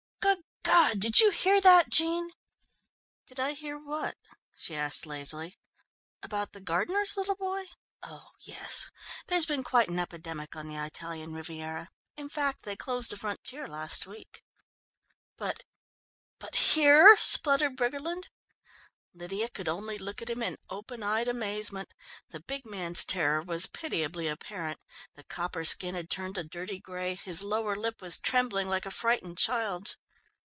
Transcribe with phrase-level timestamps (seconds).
[0.21, 2.31] Good God, did you hear that, Jean?"
[3.25, 4.15] "Did I hear what?"
[4.55, 5.57] she asked lazily,
[6.21, 7.65] "about the gardener's little boy?
[8.03, 8.89] Oh, yes.
[9.27, 13.17] There has been quite an epidemic on the Italian Riviera, in fact they closed the
[13.17, 14.43] frontier last week."
[15.35, 15.63] "But
[16.37, 18.29] but here!" spluttered Briggerland.
[19.13, 21.93] Lydia could only look at him in open eyed amazement.
[22.29, 24.79] The big man's terror was pitiably apparent.
[25.15, 28.91] The copper skin had turned a dirty grey, his lower lip was trembling like a
[28.91, 29.97] frightened child's.